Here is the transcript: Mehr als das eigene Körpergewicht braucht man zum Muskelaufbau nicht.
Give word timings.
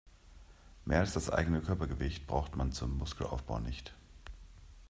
Mehr 0.83 1.01
als 1.01 1.13
das 1.13 1.29
eigene 1.29 1.61
Körpergewicht 1.61 2.25
braucht 2.25 2.55
man 2.55 2.71
zum 2.71 2.97
Muskelaufbau 2.97 3.59
nicht. 3.59 3.93